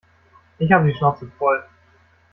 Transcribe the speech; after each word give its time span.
Ich 0.57 0.71
habe 0.71 0.87
die 0.91 0.97
Schnauze 0.97 1.27
voll. 1.37 1.63